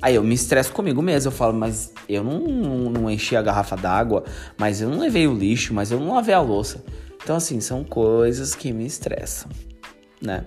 Aí 0.00 0.14
eu 0.14 0.22
me 0.22 0.36
estresso 0.36 0.72
comigo 0.72 1.02
mesmo, 1.02 1.28
eu 1.28 1.32
falo, 1.32 1.52
mas 1.52 1.92
eu 2.08 2.22
não, 2.22 2.38
não, 2.38 2.90
não 2.90 3.10
enchi 3.10 3.34
a 3.34 3.42
garrafa 3.42 3.76
d'água, 3.76 4.22
mas 4.56 4.80
eu 4.80 4.88
não 4.88 5.00
levei 5.00 5.26
o 5.26 5.34
lixo, 5.34 5.74
mas 5.74 5.90
eu 5.90 5.98
não 5.98 6.14
lavei 6.14 6.34
a 6.34 6.40
louça. 6.40 6.84
Então, 7.24 7.36
assim, 7.36 7.58
são 7.58 7.82
coisas 7.82 8.54
que 8.54 8.70
me 8.70 8.84
estressam, 8.86 9.50
né? 10.20 10.44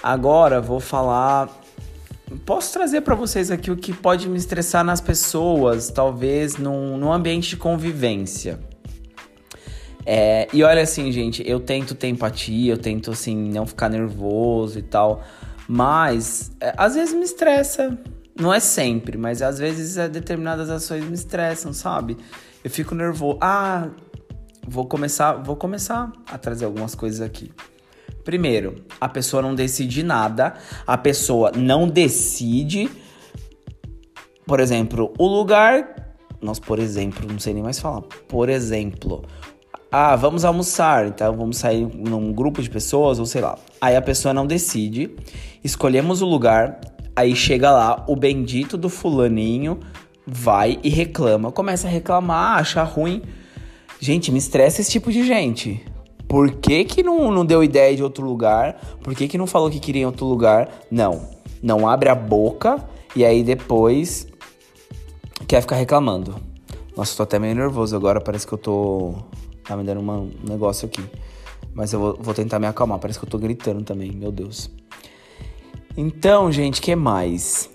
Agora 0.00 0.60
vou 0.60 0.78
falar. 0.78 1.50
Posso 2.44 2.72
trazer 2.72 3.00
para 3.00 3.16
vocês 3.16 3.50
aqui 3.50 3.72
o 3.72 3.76
que 3.76 3.92
pode 3.92 4.28
me 4.28 4.38
estressar 4.38 4.84
nas 4.84 5.00
pessoas, 5.00 5.90
talvez 5.90 6.56
num, 6.56 6.96
num 6.96 7.12
ambiente 7.12 7.50
de 7.50 7.56
convivência. 7.56 8.60
É, 10.04 10.46
e 10.52 10.62
olha 10.62 10.82
assim, 10.82 11.10
gente, 11.10 11.42
eu 11.44 11.58
tento 11.58 11.92
ter 11.96 12.06
empatia, 12.06 12.72
eu 12.72 12.78
tento 12.78 13.10
assim 13.10 13.50
não 13.50 13.66
ficar 13.66 13.88
nervoso 13.88 14.78
e 14.78 14.82
tal, 14.82 15.24
mas 15.66 16.52
é, 16.60 16.72
às 16.76 16.94
vezes 16.94 17.12
me 17.12 17.24
estressa, 17.24 17.98
não 18.38 18.54
é 18.54 18.60
sempre, 18.60 19.18
mas 19.18 19.42
às 19.42 19.58
vezes 19.58 19.96
é, 19.96 20.08
determinadas 20.08 20.70
ações 20.70 21.04
me 21.04 21.14
estressam, 21.14 21.72
sabe? 21.72 22.16
Eu 22.62 22.70
fico 22.70 22.94
nervoso. 22.94 23.38
Ah, 23.40 23.88
vou 24.66 24.86
começar, 24.86 25.34
vou 25.34 25.56
começar 25.56 26.12
a 26.30 26.36
trazer 26.36 26.64
algumas 26.64 26.94
coisas 26.94 27.20
aqui. 27.20 27.52
Primeiro, 28.24 28.84
a 29.00 29.08
pessoa 29.08 29.40
não 29.40 29.54
decide 29.54 30.02
nada, 30.02 30.54
a 30.86 30.98
pessoa 30.98 31.52
não 31.52 31.88
decide. 31.88 32.90
Por 34.44 34.60
exemplo, 34.60 35.12
o 35.18 35.26
lugar. 35.26 35.94
Nós, 36.40 36.58
por 36.58 36.78
exemplo, 36.78 37.26
não 37.30 37.38
sei 37.38 37.54
nem 37.54 37.62
mais 37.62 37.78
falar. 37.78 38.02
Por 38.28 38.48
exemplo, 38.48 39.24
ah, 39.90 40.16
vamos 40.16 40.44
almoçar, 40.44 41.06
então 41.06 41.36
vamos 41.36 41.58
sair 41.58 41.86
num 41.86 42.32
grupo 42.32 42.60
de 42.60 42.68
pessoas, 42.68 43.18
ou 43.18 43.26
sei 43.26 43.40
lá. 43.40 43.56
Aí 43.80 43.96
a 43.96 44.02
pessoa 44.02 44.34
não 44.34 44.46
decide, 44.46 45.16
escolhemos 45.62 46.20
o 46.20 46.26
lugar, 46.26 46.80
aí 47.14 47.34
chega 47.34 47.70
lá 47.70 48.04
o 48.08 48.16
bendito 48.16 48.76
do 48.76 48.88
fulaninho, 48.88 49.80
vai 50.26 50.78
e 50.82 50.88
reclama. 50.88 51.52
Começa 51.52 51.86
a 51.86 51.90
reclamar, 51.90 52.58
acha 52.58 52.82
ruim. 52.82 53.22
Gente, 54.00 54.30
me 54.30 54.38
estressa 54.38 54.80
esse 54.80 54.90
tipo 54.90 55.10
de 55.10 55.24
gente. 55.24 55.84
Por 56.28 56.50
que, 56.50 56.84
que 56.84 57.02
não, 57.02 57.30
não 57.30 57.46
deu 57.46 57.62
ideia 57.62 57.94
de 57.96 58.02
outro 58.02 58.26
lugar? 58.26 58.74
Por 59.02 59.14
que, 59.14 59.28
que 59.28 59.38
não 59.38 59.46
falou 59.46 59.70
que 59.70 59.78
queria 59.78 60.02
em 60.02 60.06
outro 60.06 60.26
lugar? 60.26 60.68
Não. 60.90 61.28
Não 61.62 61.88
abre 61.88 62.08
a 62.08 62.14
boca 62.14 62.84
e 63.14 63.24
aí 63.24 63.42
depois 63.42 64.26
quer 65.46 65.60
ficar 65.60 65.76
reclamando. 65.76 66.36
Nossa, 66.96 67.16
tô 67.16 67.22
até 67.22 67.38
meio 67.38 67.54
nervoso 67.54 67.94
agora, 67.94 68.20
parece 68.20 68.46
que 68.46 68.52
eu 68.52 68.58
tô 68.58 69.14
Tá 69.66 69.76
me 69.76 69.82
dando 69.82 70.00
uma, 70.00 70.18
um 70.18 70.30
negócio 70.44 70.86
aqui. 70.86 71.04
Mas 71.74 71.92
eu 71.92 71.98
vou, 71.98 72.16
vou, 72.20 72.32
tentar 72.32 72.58
me 72.58 72.66
acalmar. 72.66 72.98
Parece 72.98 73.18
que 73.18 73.24
eu 73.24 73.28
tô 73.28 73.36
gritando 73.36 73.82
também, 73.82 74.12
meu 74.12 74.30
Deus. 74.30 74.70
Então, 75.96 76.52
gente, 76.52 76.80
que 76.80 76.94
mais? 76.94 77.68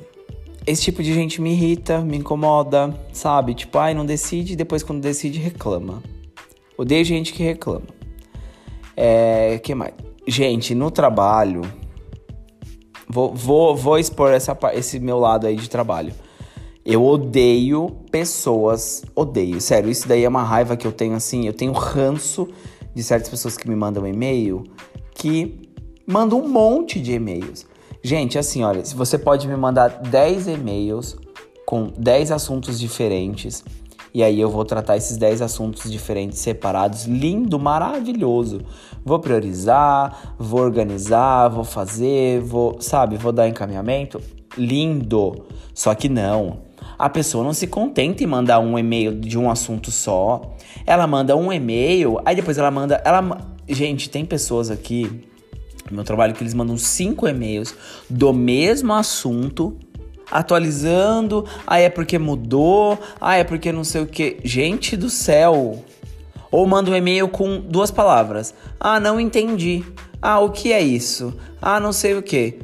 Esse 0.65 0.83
tipo 0.83 1.01
de 1.01 1.13
gente 1.13 1.41
me 1.41 1.53
irrita, 1.53 1.99
me 2.01 2.17
incomoda, 2.17 2.93
sabe? 3.11 3.53
Tipo, 3.53 3.79
ai, 3.79 3.93
não 3.93 4.05
decide, 4.05 4.55
depois 4.55 4.83
quando 4.83 5.01
decide, 5.01 5.39
reclama. 5.39 6.03
Odeio 6.77 7.03
gente 7.03 7.33
que 7.33 7.43
reclama. 7.43 7.87
É. 8.95 9.59
que 9.63 9.73
mais? 9.73 9.93
Gente, 10.27 10.75
no 10.75 10.91
trabalho. 10.91 11.61
Vou, 13.07 13.33
vou, 13.33 13.75
vou 13.75 13.97
expor 13.97 14.31
essa, 14.31 14.57
esse 14.73 14.99
meu 14.99 15.19
lado 15.19 15.47
aí 15.47 15.55
de 15.55 15.69
trabalho. 15.69 16.13
Eu 16.85 17.05
odeio 17.05 17.89
pessoas, 18.09 19.03
odeio, 19.15 19.61
sério, 19.61 19.89
isso 19.89 20.07
daí 20.07 20.23
é 20.23 20.29
uma 20.29 20.43
raiva 20.43 20.75
que 20.75 20.87
eu 20.87 20.91
tenho 20.91 21.13
assim, 21.13 21.45
eu 21.45 21.53
tenho 21.53 21.73
ranço 21.73 22.47
de 22.95 23.03
certas 23.03 23.29
pessoas 23.29 23.55
que 23.55 23.69
me 23.69 23.75
mandam 23.75 24.07
e-mail 24.07 24.63
que 25.13 25.69
mandam 26.07 26.41
um 26.41 26.47
monte 26.47 26.99
de 26.99 27.13
e-mails. 27.13 27.65
Gente, 28.03 28.39
assim, 28.39 28.63
olha, 28.63 28.83
se 28.83 28.95
você 28.95 29.17
pode 29.17 29.47
me 29.47 29.55
mandar 29.55 29.89
10 29.89 30.47
e-mails 30.47 31.15
com 31.67 31.91
10 31.95 32.31
assuntos 32.31 32.79
diferentes, 32.79 33.63
e 34.13 34.23
aí 34.23 34.39
eu 34.39 34.49
vou 34.49 34.65
tratar 34.65 34.97
esses 34.97 35.17
10 35.17 35.41
assuntos 35.41 35.89
diferentes 35.89 36.39
separados, 36.39 37.05
lindo, 37.05 37.59
maravilhoso. 37.59 38.61
Vou 39.05 39.19
priorizar, 39.19 40.35
vou 40.37 40.61
organizar, 40.61 41.47
vou 41.49 41.63
fazer, 41.63 42.41
vou, 42.41 42.81
sabe, 42.81 43.17
vou 43.17 43.31
dar 43.31 43.47
encaminhamento, 43.47 44.19
lindo. 44.57 45.45
Só 45.73 45.93
que 45.93 46.09
não. 46.09 46.63
A 46.97 47.07
pessoa 47.07 47.43
não 47.43 47.53
se 47.53 47.67
contenta 47.67 48.23
em 48.23 48.27
mandar 48.27 48.59
um 48.59 48.77
e-mail 48.77 49.13
de 49.13 49.37
um 49.37 49.49
assunto 49.49 49.91
só. 49.91 50.41
Ela 50.85 51.05
manda 51.05 51.35
um 51.37 51.53
e-mail, 51.53 52.19
aí 52.25 52.35
depois 52.35 52.57
ela 52.57 52.71
manda. 52.71 53.01
Ela, 53.05 53.37
gente, 53.69 54.09
tem 54.09 54.25
pessoas 54.25 54.71
aqui 54.71 55.23
meu 55.93 56.03
trabalho 56.03 56.33
que 56.33 56.43
eles 56.43 56.53
mandam 56.53 56.77
cinco 56.77 57.27
e-mails 57.27 57.75
do 58.09 58.33
mesmo 58.33 58.93
assunto 58.93 59.77
atualizando, 60.31 61.45
ah, 61.67 61.77
é 61.77 61.89
porque 61.89 62.17
mudou, 62.17 62.97
ah, 63.19 63.35
é 63.35 63.43
porque 63.43 63.71
não 63.71 63.83
sei 63.83 64.01
o 64.01 64.07
que. 64.07 64.37
Gente 64.43 64.95
do 64.95 65.09
céu! 65.09 65.83
Ou 66.49 66.65
manda 66.65 66.91
um 66.91 66.95
e-mail 66.95 67.27
com 67.27 67.59
duas 67.59 67.91
palavras. 67.91 68.53
Ah, 68.79 68.99
não 68.99 69.19
entendi. 69.19 69.83
Ah, 70.21 70.39
o 70.39 70.49
que 70.49 70.71
é 70.73 70.81
isso? 70.81 71.33
Ah, 71.61 71.79
não 71.79 71.93
sei 71.93 72.15
o 72.15 72.21
que. 72.21 72.59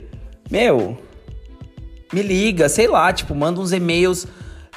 Meu, 0.49 0.97
me 2.13 2.21
liga, 2.21 2.69
sei 2.69 2.87
lá, 2.87 3.11
tipo, 3.11 3.33
manda 3.33 3.59
uns 3.59 3.71
e-mails. 3.71 4.27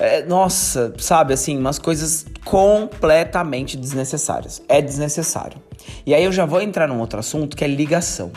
É, 0.01 0.25
nossa, 0.25 0.95
sabe 0.97 1.35
assim, 1.35 1.59
umas 1.59 1.79
coisas 1.79 2.25
completamente 2.43 3.77
desnecessárias. 3.77 4.63
É 4.67 4.81
desnecessário. 4.81 5.59
E 6.07 6.15
aí 6.15 6.25
eu 6.25 6.33
já 6.33 6.47
vou 6.47 6.63
entrar 6.63 6.89
num 6.89 6.99
outro 6.99 7.19
assunto 7.19 7.55
que 7.55 7.63
é 7.63 7.69
ligação. 7.69 8.33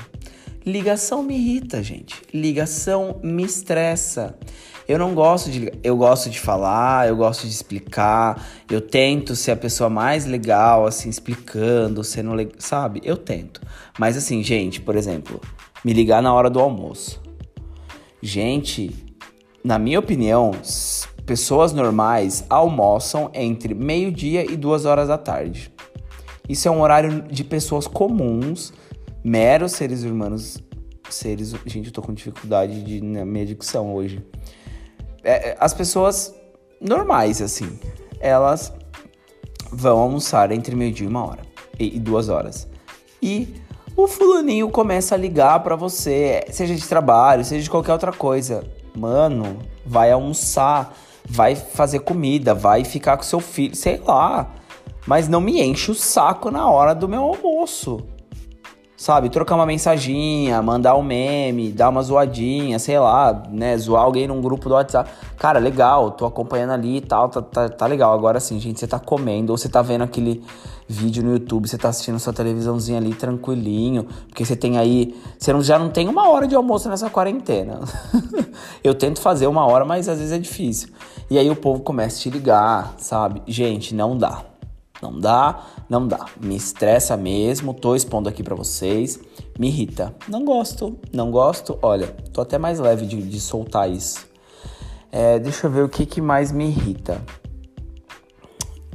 Ligação 0.65 1.23
me 1.23 1.35
irrita, 1.35 1.81
gente. 1.81 2.21
Ligação 2.33 3.17
me 3.23 3.45
estressa. 3.45 4.35
Eu 4.85 4.99
não 4.99 5.15
gosto 5.15 5.49
de 5.49 5.71
eu 5.81 5.95
gosto 5.95 6.29
de 6.29 6.37
falar, 6.37 7.07
eu 7.07 7.15
gosto 7.15 7.47
de 7.47 7.53
explicar, 7.53 8.45
eu 8.69 8.81
tento 8.81 9.33
ser 9.33 9.51
a 9.51 9.55
pessoa 9.55 9.89
mais 9.89 10.25
legal 10.25 10.85
assim 10.85 11.07
explicando, 11.09 12.03
sendo, 12.03 12.35
sabe? 12.59 13.01
Eu 13.05 13.15
tento. 13.15 13.61
Mas 13.97 14.17
assim, 14.17 14.43
gente, 14.43 14.81
por 14.81 14.97
exemplo, 14.97 15.39
me 15.85 15.93
ligar 15.93 16.21
na 16.21 16.33
hora 16.33 16.49
do 16.49 16.59
almoço. 16.59 17.21
Gente, 18.21 18.91
na 19.63 19.79
minha 19.79 19.99
opinião, 19.99 20.51
pessoas 21.25 21.73
normais 21.73 22.45
almoçam 22.49 23.29
entre 23.33 23.73
meio-dia 23.73 24.49
e 24.49 24.55
duas 24.55 24.85
horas 24.85 25.07
da 25.07 25.17
tarde. 25.17 25.71
Isso 26.47 26.67
é 26.67 26.71
um 26.71 26.81
horário 26.81 27.21
de 27.23 27.43
pessoas 27.43 27.87
comuns, 27.87 28.73
meros 29.23 29.73
seres 29.73 30.03
humanos. 30.03 30.57
Seres. 31.09 31.53
Gente, 31.65 31.87
eu 31.87 31.93
tô 31.93 32.01
com 32.01 32.13
dificuldade 32.13 32.83
de, 32.83 33.01
na 33.01 33.23
minha 33.23 33.45
dicção 33.45 33.93
hoje. 33.93 34.25
É, 35.23 35.49
é 35.49 35.57
as 35.59 35.73
pessoas 35.73 36.33
normais, 36.81 37.41
assim, 37.41 37.79
elas 38.19 38.73
vão 39.71 39.99
almoçar 39.99 40.51
entre 40.51 40.75
meio-dia 40.75 41.05
e 41.05 41.09
uma 41.09 41.25
hora. 41.25 41.41
E, 41.79 41.95
e 41.95 41.99
duas 41.99 42.29
horas. 42.29 42.67
E 43.21 43.55
o 43.95 44.07
fulaninho 44.07 44.69
começa 44.69 45.15
a 45.15 45.17
ligar 45.17 45.61
para 45.61 45.75
você, 45.75 46.43
seja 46.49 46.75
de 46.75 46.85
trabalho, 46.87 47.45
seja 47.45 47.63
de 47.63 47.69
qualquer 47.69 47.93
outra 47.93 48.11
coisa. 48.11 48.63
Mano, 48.95 49.59
vai 49.85 50.11
almoçar, 50.11 50.95
vai 51.27 51.55
fazer 51.55 51.99
comida, 51.99 52.53
vai 52.53 52.83
ficar 52.83 53.17
com 53.17 53.23
seu 53.23 53.39
filho, 53.39 53.75
sei 53.75 54.01
lá. 54.05 54.51
Mas 55.05 55.27
não 55.27 55.41
me 55.41 55.61
enche 55.61 55.91
o 55.91 55.95
saco 55.95 56.49
na 56.49 56.69
hora 56.69 56.93
do 56.93 57.09
meu 57.09 57.23
almoço 57.23 58.12
sabe, 59.03 59.29
trocar 59.29 59.55
uma 59.55 59.65
mensaginha, 59.65 60.61
mandar 60.61 60.95
um 60.95 61.03
meme, 61.03 61.73
dar 61.73 61.89
uma 61.89 62.01
zoadinha, 62.01 62.79
sei 62.79 62.97
lá, 62.97 63.43
né, 63.51 63.77
zoar 63.77 64.01
alguém 64.01 64.29
num 64.29 64.39
grupo 64.39 64.69
do 64.69 64.75
WhatsApp. 64.75 65.11
Cara, 65.37 65.59
legal, 65.59 66.11
tô 66.11 66.25
acompanhando 66.25 66.71
ali 66.71 66.95
e 66.95 67.01
tal, 67.01 67.27
tá, 67.27 67.41
tá, 67.41 67.67
tá 67.67 67.85
legal. 67.85 68.13
Agora 68.13 68.39
sim, 68.39 68.57
gente, 68.61 68.79
você 68.79 68.87
tá 68.87 68.97
comendo 68.97 69.51
ou 69.51 69.57
você 69.57 69.67
tá 69.67 69.81
vendo 69.81 70.03
aquele 70.05 70.41
vídeo 70.87 71.21
no 71.21 71.33
YouTube, 71.33 71.67
você 71.67 71.77
tá 71.77 71.89
assistindo 71.89 72.17
sua 72.17 72.31
televisãozinha 72.31 72.97
ali 72.97 73.13
tranquilinho, 73.13 74.05
porque 74.29 74.45
você 74.45 74.55
tem 74.55 74.77
aí, 74.77 75.13
você 75.37 75.51
não, 75.51 75.61
já 75.61 75.77
não 75.77 75.89
tem 75.89 76.07
uma 76.07 76.29
hora 76.29 76.47
de 76.47 76.55
almoço 76.55 76.87
nessa 76.87 77.09
quarentena. 77.09 77.81
Eu 78.81 78.95
tento 78.95 79.19
fazer 79.19 79.47
uma 79.47 79.65
hora, 79.65 79.83
mas 79.83 80.07
às 80.07 80.19
vezes 80.19 80.31
é 80.31 80.39
difícil. 80.39 80.87
E 81.29 81.37
aí 81.37 81.49
o 81.49 81.57
povo 81.57 81.81
começa 81.81 82.19
a 82.19 82.21
te 82.21 82.29
ligar, 82.29 82.93
sabe? 82.99 83.41
Gente, 83.47 83.93
não 83.93 84.17
dá. 84.17 84.45
Não 85.03 85.19
dá, 85.19 85.59
não 85.89 86.07
dá. 86.07 86.25
Me 86.41 86.55
estressa 86.55 87.15
mesmo, 87.17 87.73
tô 87.73 87.95
expondo 87.95 88.29
aqui 88.29 88.41
para 88.41 88.55
vocês. 88.55 89.19
Me 89.59 89.67
irrita. 89.67 90.15
Não 90.27 90.43
gosto, 90.43 90.97
não 91.11 91.29
gosto. 91.31 91.77
Olha, 91.81 92.07
tô 92.31 92.41
até 92.41 92.57
mais 92.57 92.79
leve 92.79 93.05
de, 93.05 93.21
de 93.21 93.39
soltar 93.39 93.89
isso. 93.89 94.27
É, 95.11 95.37
deixa 95.37 95.67
eu 95.67 95.71
ver 95.71 95.83
o 95.83 95.89
que, 95.89 96.05
que 96.05 96.21
mais 96.21 96.51
me 96.51 96.67
irrita. 96.67 97.21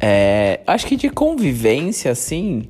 É, 0.00 0.60
acho 0.66 0.86
que 0.86 0.96
de 0.96 1.10
convivência, 1.10 2.10
assim, 2.10 2.68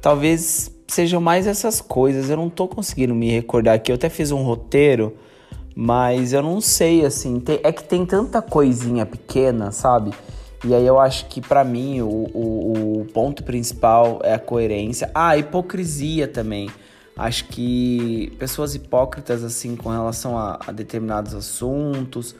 talvez 0.00 0.70
sejam 0.86 1.20
mais 1.20 1.46
essas 1.46 1.80
coisas. 1.80 2.28
Eu 2.28 2.36
não 2.36 2.50
tô 2.50 2.66
conseguindo 2.66 3.14
me 3.14 3.30
recordar 3.30 3.74
aqui. 3.74 3.92
Eu 3.92 3.96
até 3.96 4.08
fiz 4.08 4.32
um 4.32 4.42
roteiro, 4.42 5.16
mas 5.74 6.32
eu 6.32 6.42
não 6.42 6.60
sei, 6.60 7.04
assim. 7.04 7.40
Tem, 7.40 7.60
é 7.62 7.72
que 7.72 7.84
tem 7.84 8.04
tanta 8.04 8.42
coisinha 8.42 9.06
pequena, 9.06 9.70
sabe? 9.70 10.12
E 10.64 10.74
aí 10.74 10.84
eu 10.84 10.98
acho 10.98 11.26
que 11.26 11.40
para 11.40 11.62
mim 11.62 12.00
o, 12.00 12.08
o, 12.08 13.00
o, 13.00 13.04
ponto 13.06 13.44
principal 13.44 14.20
é 14.24 14.34
a 14.34 14.38
coerência. 14.38 15.10
Ah, 15.14 15.28
a 15.28 15.38
hipocrisia 15.38 16.26
também. 16.26 16.68
Acho 17.16 17.44
que 17.46 18.32
pessoas 18.38 18.74
hipócritas, 18.74 19.42
assim, 19.44 19.76
com 19.76 19.88
relação 19.88 20.36
a, 20.36 20.58
a 20.66 20.72
determinados 20.72 21.34
assuntos. 21.34 22.34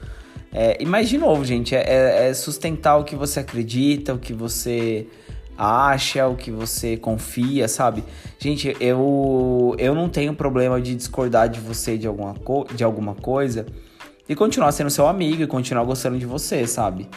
É, 0.53 0.83
e 0.83 0.87
mais 0.87 1.09
de 1.09 1.19
novo, 1.19 1.45
gente, 1.45 1.75
é, 1.75 1.83
é, 1.83 2.29
é 2.29 2.35
sustentar 2.35 2.97
o 2.97 3.05
que 3.05 3.15
você 3.15 3.41
acredita, 3.41 4.15
o 4.15 4.19
que 4.19 4.33
você 4.33 5.07
acha, 5.57 6.27
o 6.29 6.37
que 6.37 6.51
você 6.51 6.97
confia, 6.97 7.67
sabe? 7.67 8.05
Gente, 8.39 8.77
eu, 8.81 9.75
eu 9.79 9.95
não 9.95 10.09
tenho 10.09 10.33
problema 10.35 10.81
de 10.81 10.95
discordar 10.95 11.49
de 11.49 11.59
você 11.59 11.99
de 11.99 12.07
alguma, 12.07 12.35
de 12.75 12.85
alguma 12.85 13.15
coisa 13.15 13.67
e 14.29 14.37
continuar 14.37 14.71
sendo 14.73 14.91
seu 14.91 15.09
amigo 15.09 15.43
e 15.43 15.47
continuar 15.47 15.85
gostando 15.85 16.19
de 16.19 16.27
você, 16.27 16.67
sabe? 16.67 17.09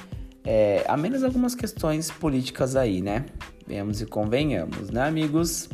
É, 0.43 0.83
a 0.87 0.97
menos 0.97 1.23
algumas 1.23 1.53
questões 1.53 2.09
políticas 2.09 2.75
aí, 2.75 3.01
né? 3.01 3.25
Venhamos 3.67 4.01
e 4.01 4.05
convenhamos, 4.05 4.89
né, 4.89 5.03
amigos? 5.07 5.69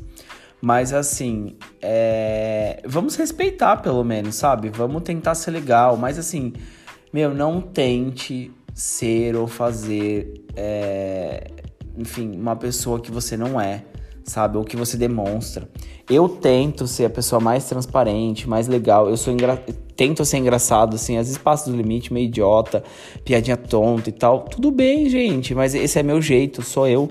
Mas 0.62 0.92
assim, 0.92 1.56
é... 1.82 2.82
vamos 2.86 3.16
respeitar 3.16 3.78
pelo 3.78 4.04
menos, 4.04 4.36
sabe? 4.36 4.70
Vamos 4.70 5.04
tentar 5.04 5.36
ser 5.36 5.52
legal, 5.52 5.96
mas 5.98 6.18
assim, 6.18 6.54
meu, 7.14 7.34
não 7.34 7.62
tente 7.62 8.52
ser 8.74 9.36
ou 9.36 9.48
fazer, 9.48 10.46
é... 10.56 11.48
enfim, 11.96 12.36
uma 12.36 12.56
pessoa 12.56 13.00
que 13.00 13.12
você 13.12 13.38
não 13.38 13.62
é, 13.62 13.84
sabe? 14.28 14.58
O 14.58 14.64
que 14.64 14.76
você 14.76 14.98
demonstra. 14.98 15.68
Eu 16.10 16.28
tento 16.28 16.86
ser 16.86 17.06
a 17.06 17.10
pessoa 17.10 17.40
mais 17.40 17.66
transparente, 17.66 18.48
mais 18.48 18.68
legal. 18.68 19.10
Eu 19.10 19.18
sou 19.18 19.34
engra... 19.34 19.56
tento 19.96 20.24
ser 20.26 20.38
engraçado, 20.38 20.96
assim, 20.96 21.18
às 21.18 21.28
vezes 21.28 21.42
passo 21.42 21.72
do 21.72 21.76
limite, 21.76 22.14
meio 22.14 22.28
idiota, 22.28 22.84
piadinha 23.24 23.58
tonta 23.58 24.10
e 24.10 24.12
tal. 24.12 24.42
Tudo 24.42 24.70
bem, 24.70 25.10
gente, 25.10 25.56
mas 25.56 25.74
esse 25.74 25.98
é 25.98 26.04
meu 26.04 26.22
jeito, 26.22 26.62
sou 26.62 26.88
eu. 26.88 27.10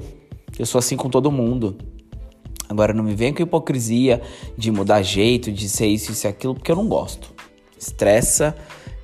Eu 0.59 0.67
sou 0.67 0.79
assim 0.79 0.97
com 0.97 1.09
todo 1.09 1.33
mundo. 1.33 1.77
Agora 2.69 2.93
não 2.93 3.03
me 3.03 3.15
vem 3.15 3.33
com 3.33 3.43
hipocrisia 3.43 4.21
de 4.57 4.71
mudar 4.71 5.03
jeito, 5.03 5.51
de 5.51 5.69
ser 5.69 5.87
isso, 5.87 6.27
e 6.27 6.29
aquilo, 6.29 6.55
porque 6.55 6.71
eu 6.71 6.77
não 6.77 6.89
gosto. 6.89 7.33
Estressa, 7.79 8.55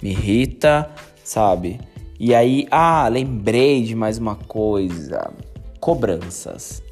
me 0.03 0.11
irrita, 0.11 0.91
sabe? 1.25 1.81
E 2.19 2.35
aí, 2.35 2.67
ah, 2.71 3.09
lembrei 3.09 3.83
de 3.83 3.95
mais 3.95 4.19
uma 4.19 4.35
coisa: 4.35 5.33
cobranças. 5.81 6.83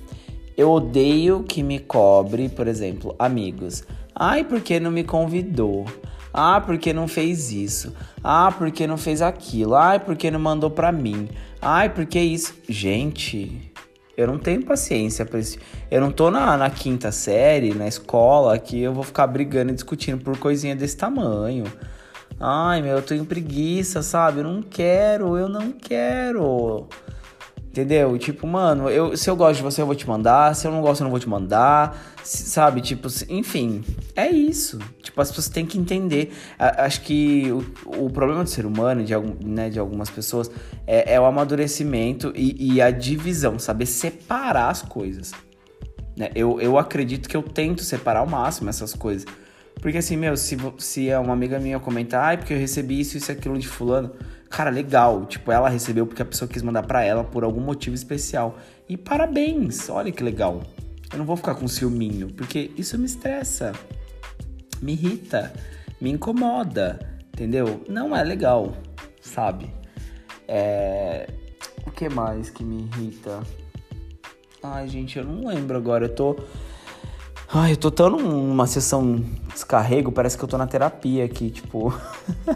Eu 0.60 0.72
odeio 0.72 1.42
que 1.42 1.62
me 1.62 1.78
cobre, 1.78 2.50
por 2.50 2.68
exemplo, 2.68 3.16
amigos. 3.18 3.82
Ai, 4.14 4.44
porque 4.44 4.78
não 4.78 4.90
me 4.90 5.02
convidou? 5.02 5.86
Ah, 6.34 6.60
porque 6.60 6.92
não 6.92 7.08
fez 7.08 7.50
isso? 7.50 7.94
Ah, 8.22 8.52
porque 8.52 8.86
não 8.86 8.98
fez 8.98 9.22
aquilo? 9.22 9.74
Ai, 9.74 9.98
porque 9.98 10.30
não 10.30 10.38
mandou 10.38 10.70
pra 10.70 10.92
mim? 10.92 11.30
Ai, 11.62 11.88
porque 11.88 12.20
isso? 12.20 12.52
Gente, 12.68 13.72
eu 14.14 14.26
não 14.26 14.38
tenho 14.38 14.62
paciência 14.62 15.24
pra 15.24 15.38
isso. 15.38 15.56
Eu 15.90 16.02
não 16.02 16.12
tô 16.12 16.30
na, 16.30 16.54
na 16.58 16.68
quinta 16.68 17.10
série, 17.10 17.72
na 17.72 17.88
escola, 17.88 18.58
que 18.58 18.82
eu 18.82 18.92
vou 18.92 19.02
ficar 19.02 19.28
brigando 19.28 19.72
e 19.72 19.74
discutindo 19.74 20.22
por 20.22 20.36
coisinha 20.36 20.76
desse 20.76 20.94
tamanho. 20.94 21.64
Ai, 22.38 22.82
meu, 22.82 22.96
eu 22.96 23.02
tenho 23.02 23.24
preguiça, 23.24 24.02
sabe? 24.02 24.40
Eu 24.40 24.44
não 24.44 24.60
quero, 24.60 25.38
eu 25.38 25.48
não 25.48 25.72
quero. 25.72 26.86
Entendeu? 27.70 28.18
Tipo, 28.18 28.48
mano, 28.48 28.90
eu, 28.90 29.16
se 29.16 29.30
eu 29.30 29.36
gosto 29.36 29.58
de 29.58 29.62
você, 29.62 29.80
eu 29.80 29.86
vou 29.86 29.94
te 29.94 30.08
mandar. 30.08 30.56
Se 30.56 30.66
eu 30.66 30.72
não 30.72 30.80
gosto, 30.80 31.02
eu 31.02 31.04
não 31.04 31.10
vou 31.10 31.20
te 31.20 31.28
mandar. 31.28 31.96
Sabe? 32.24 32.80
Tipo, 32.80 33.06
enfim, 33.28 33.84
é 34.16 34.28
isso. 34.28 34.80
Tipo, 35.00 35.20
as 35.20 35.28
pessoas 35.28 35.48
têm 35.48 35.64
que 35.64 35.78
entender. 35.78 36.32
A, 36.58 36.84
acho 36.84 37.02
que 37.02 37.48
o, 37.52 38.06
o, 38.06 38.10
problema 38.10 38.42
do 38.42 38.50
ser 38.50 38.66
humano, 38.66 39.04
de, 39.04 39.14
algum, 39.14 39.36
né, 39.46 39.70
de 39.70 39.78
algumas 39.78 40.10
pessoas, 40.10 40.50
é, 40.84 41.14
é 41.14 41.20
o 41.20 41.24
amadurecimento 41.24 42.32
e, 42.34 42.74
e, 42.74 42.82
a 42.82 42.90
divisão, 42.90 43.56
saber 43.56 43.86
separar 43.86 44.70
as 44.70 44.82
coisas. 44.82 45.30
Né? 46.16 46.28
Eu, 46.34 46.60
eu 46.60 46.76
acredito 46.76 47.28
que 47.28 47.36
eu 47.36 47.42
tento 47.42 47.84
separar 47.84 48.18
ao 48.18 48.26
máximo 48.26 48.68
essas 48.68 48.94
coisas. 48.94 49.24
Porque 49.80 49.98
assim, 49.98 50.16
meu, 50.16 50.36
se, 50.36 50.56
se 50.78 51.08
é 51.08 51.16
uma 51.20 51.34
amiga 51.34 51.60
minha 51.60 51.78
comentar, 51.78 52.24
ai, 52.24 52.36
porque 52.36 52.52
eu 52.52 52.58
recebi 52.58 52.98
isso, 52.98 53.16
isso 53.16 53.30
e 53.30 53.32
aquilo 53.32 53.56
de 53.56 53.68
fulano 53.68 54.10
Cara, 54.50 54.68
legal. 54.68 55.24
Tipo, 55.26 55.52
ela 55.52 55.68
recebeu 55.68 56.06
porque 56.06 56.20
a 56.20 56.24
pessoa 56.24 56.48
quis 56.48 56.60
mandar 56.60 56.82
para 56.82 57.02
ela 57.04 57.22
por 57.22 57.44
algum 57.44 57.60
motivo 57.60 57.94
especial. 57.94 58.58
E 58.88 58.96
parabéns, 58.96 59.88
olha 59.88 60.10
que 60.10 60.22
legal. 60.22 60.62
Eu 61.12 61.18
não 61.18 61.24
vou 61.24 61.36
ficar 61.36 61.54
com 61.54 61.66
ciúminho, 61.66 62.32
porque 62.34 62.70
isso 62.76 62.98
me 62.98 63.06
estressa, 63.06 63.72
me 64.82 64.92
irrita, 64.92 65.52
me 66.00 66.10
incomoda, 66.10 66.98
entendeu? 67.32 67.84
Não 67.88 68.14
é 68.14 68.22
legal, 68.22 68.76
sabe? 69.20 69.72
É... 70.46 71.28
O 71.86 71.90
que 71.90 72.08
mais 72.08 72.50
que 72.50 72.62
me 72.62 72.82
irrita? 72.82 73.40
Ai, 74.62 74.86
gente, 74.88 75.18
eu 75.18 75.24
não 75.24 75.48
lembro 75.48 75.76
agora. 75.76 76.04
Eu 76.04 76.14
tô 76.14 76.36
Ai, 77.52 77.72
eu 77.72 77.76
tô 77.76 77.90
tão 77.90 78.10
numa 78.10 78.64
sessão 78.68 79.24
descarrego, 79.52 80.12
parece 80.12 80.38
que 80.38 80.44
eu 80.44 80.48
tô 80.48 80.56
na 80.56 80.68
terapia 80.68 81.24
aqui, 81.24 81.50
tipo, 81.50 81.92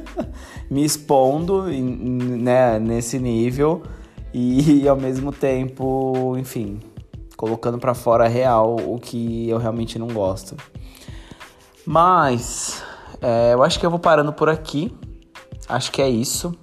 me 0.70 0.84
expondo 0.84 1.64
né, 1.64 2.78
nesse 2.78 3.18
nível 3.18 3.82
e 4.32 4.86
ao 4.86 4.96
mesmo 4.96 5.32
tempo, 5.32 6.36
enfim, 6.38 6.78
colocando 7.36 7.76
para 7.76 7.92
fora 7.92 8.28
real 8.28 8.76
o 8.76 8.96
que 9.00 9.48
eu 9.48 9.58
realmente 9.58 9.98
não 9.98 10.06
gosto. 10.06 10.54
Mas 11.84 12.80
é, 13.20 13.52
eu 13.52 13.64
acho 13.64 13.80
que 13.80 13.86
eu 13.86 13.90
vou 13.90 13.98
parando 13.98 14.32
por 14.32 14.48
aqui. 14.48 14.94
Acho 15.68 15.90
que 15.90 16.00
é 16.00 16.08
isso. 16.08 16.54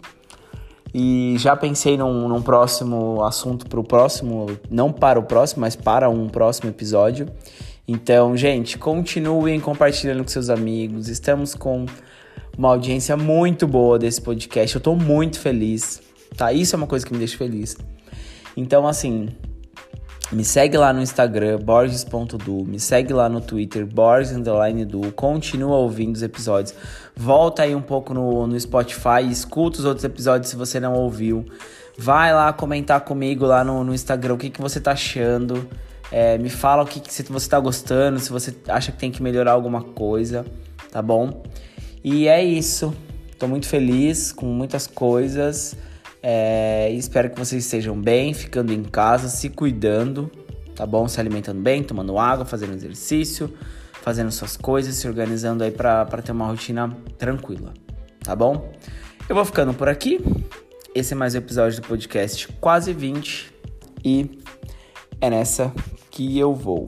E 0.93 1.35
já 1.37 1.55
pensei 1.55 1.97
num, 1.97 2.29
num 2.29 2.41
próximo 2.41 3.23
assunto 3.25 3.67
para 3.67 3.79
o 3.79 3.83
próximo, 3.83 4.47
não 4.69 4.91
para 4.91 5.19
o 5.19 5.23
próximo, 5.23 5.61
mas 5.61 5.75
para 5.75 6.09
um 6.09 6.29
próximo 6.29 6.69
episódio. 6.69 7.27
Então, 7.87 8.37
gente, 8.37 8.77
continuem 8.77 9.59
compartilhando 9.59 10.23
com 10.23 10.29
seus 10.29 10.49
amigos. 10.49 11.07
Estamos 11.07 11.55
com 11.55 11.85
uma 12.57 12.69
audiência 12.69 13.17
muito 13.17 13.67
boa 13.67 13.97
desse 13.97 14.21
podcast. 14.21 14.75
Eu 14.75 14.81
tô 14.81 14.95
muito 14.95 15.39
feliz, 15.39 16.01
tá? 16.37 16.53
Isso 16.53 16.75
é 16.75 16.77
uma 16.77 16.87
coisa 16.87 17.05
que 17.05 17.11
me 17.11 17.19
deixa 17.19 17.37
feliz. 17.37 17.75
Então, 18.55 18.87
assim, 18.87 19.29
me 20.31 20.45
segue 20.45 20.77
lá 20.77 20.93
no 20.93 21.01
Instagram, 21.01 21.57
borges.du, 21.57 22.63
me 22.65 22.79
segue 22.79 23.11
lá 23.11 23.27
no 23.27 23.41
Twitter, 23.41 23.85
borges_du, 23.85 25.11
continua 25.13 25.75
ouvindo 25.75 26.15
os 26.15 26.23
episódios. 26.23 26.73
Volta 27.15 27.63
aí 27.63 27.75
um 27.75 27.81
pouco 27.81 28.13
no, 28.13 28.47
no 28.47 28.57
Spotify, 28.57 29.29
escuta 29.29 29.79
os 29.79 29.85
outros 29.85 30.05
episódios 30.05 30.49
se 30.49 30.55
você 30.55 30.79
não 30.79 30.93
ouviu. 30.93 31.45
Vai 31.97 32.33
lá 32.33 32.53
comentar 32.53 33.01
comigo 33.01 33.45
lá 33.45 33.63
no, 33.63 33.83
no 33.83 33.93
Instagram 33.93 34.35
o 34.35 34.37
que, 34.37 34.49
que 34.49 34.61
você 34.61 34.79
tá 34.79 34.93
achando. 34.93 35.67
É, 36.11 36.37
me 36.37 36.49
fala 36.49 36.83
o 36.83 36.85
que, 36.85 36.99
que 36.99 37.13
se 37.13 37.23
você 37.23 37.49
tá 37.49 37.59
gostando, 37.59 38.19
se 38.19 38.29
você 38.29 38.53
acha 38.67 38.91
que 38.91 38.97
tem 38.97 39.11
que 39.11 39.23
melhorar 39.23 39.53
alguma 39.53 39.81
coisa, 39.81 40.45
tá 40.91 41.01
bom? 41.01 41.41
E 42.03 42.27
é 42.27 42.43
isso. 42.43 42.93
Tô 43.39 43.47
muito 43.47 43.65
feliz 43.65 44.31
com 44.31 44.45
muitas 44.45 44.85
coisas. 44.85 45.75
É, 46.21 46.91
espero 46.91 47.29
que 47.29 47.39
vocês 47.39 47.63
estejam 47.63 47.99
bem, 47.99 48.33
ficando 48.33 48.73
em 48.73 48.83
casa, 48.83 49.29
se 49.29 49.49
cuidando, 49.49 50.29
tá 50.75 50.85
bom? 50.85 51.07
Se 51.07 51.19
alimentando 51.19 51.61
bem, 51.61 51.81
tomando 51.81 52.19
água, 52.19 52.45
fazendo 52.45 52.75
exercício, 52.75 53.51
fazendo 54.01 54.31
suas 54.31 54.57
coisas, 54.57 54.95
se 54.95 55.07
organizando 55.07 55.63
aí 55.63 55.71
pra 55.71 56.05
ter 56.05 56.33
uma 56.33 56.45
rotina 56.45 56.95
tranquila, 57.17 57.73
tá 58.23 58.35
bom? 58.35 58.71
Eu 59.27 59.35
vou 59.35 59.45
ficando 59.45 59.73
por 59.73 59.87
aqui. 59.87 60.19
Esse 60.93 61.13
é 61.13 61.15
mais 61.15 61.33
um 61.33 61.37
episódio 61.37 61.81
do 61.81 61.87
podcast 61.87 62.49
Quase 62.59 62.91
20 62.91 63.51
e 64.03 64.39
é 65.21 65.29
nessa 65.29 65.73
que 66.21 66.37
eu 66.37 66.53
vou. 66.53 66.87